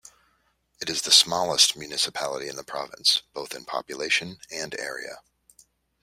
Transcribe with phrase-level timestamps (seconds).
[0.81, 5.21] It is the smallest municipality in the province, both in population and area.